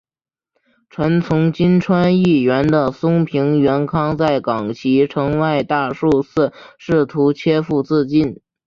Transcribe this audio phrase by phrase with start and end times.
[0.89, 8.41] 臣从今川义元的松平元康在冈崎城外大树寺试图切腹自尽。